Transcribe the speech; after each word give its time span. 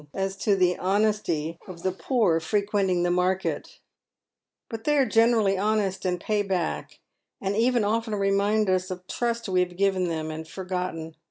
77 0.15 0.25
as 0.27 0.35
to 0.37 0.55
the 0.55 0.77
honesty 0.79 1.59
of 1.67 1.83
the 1.83 1.91
poor 1.91 2.39
frequenting 2.39 3.03
the 3.03 3.11
market;" 3.11 3.77
but 4.67 4.83
they 4.83 4.97
are 4.97 5.05
generally 5.05 5.59
honest 5.59 6.05
and 6.05 6.19
pay 6.19 6.41
back, 6.41 6.99
and 7.39 7.55
even 7.55 7.83
often 7.83 8.15
remind 8.15 8.67
us 8.67 8.89
of 8.89 9.05
trust 9.05 9.47
we 9.47 9.59
have 9.59 9.77
given 9.77 10.05
them 10.07 10.31
and 10.31 10.47
forgotten. 10.47 11.13